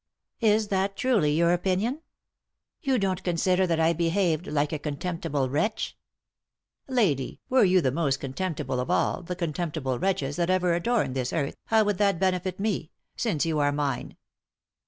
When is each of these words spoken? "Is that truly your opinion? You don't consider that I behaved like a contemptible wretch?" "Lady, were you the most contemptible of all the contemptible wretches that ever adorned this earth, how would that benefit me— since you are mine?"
"Is 0.55 0.69
that 0.69 0.97
truly 0.97 1.33
your 1.33 1.53
opinion? 1.53 2.01
You 2.81 2.97
don't 2.97 3.23
consider 3.23 3.67
that 3.67 3.79
I 3.79 3.93
behaved 3.93 4.47
like 4.47 4.73
a 4.73 4.79
contemptible 4.79 5.47
wretch?" 5.47 5.95
"Lady, 6.87 7.39
were 7.49 7.63
you 7.63 7.81
the 7.81 7.91
most 7.91 8.19
contemptible 8.19 8.79
of 8.79 8.89
all 8.89 9.21
the 9.21 9.35
contemptible 9.35 9.99
wretches 9.99 10.37
that 10.37 10.49
ever 10.49 10.73
adorned 10.73 11.15
this 11.15 11.31
earth, 11.31 11.53
how 11.65 11.83
would 11.83 11.99
that 11.99 12.17
benefit 12.17 12.59
me— 12.59 12.89
since 13.15 13.45
you 13.45 13.59
are 13.59 13.71
mine?" 13.71 14.17